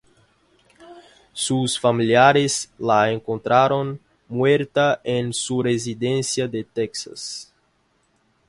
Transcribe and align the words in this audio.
Sus 1.31 1.79
familiares 1.79 2.71
la 2.79 3.11
encontraron 3.11 3.99
muerta 4.27 4.99
en 5.03 5.31
su 5.31 5.61
residencia 5.61 6.47
de 6.47 6.63
Texas. 6.63 7.53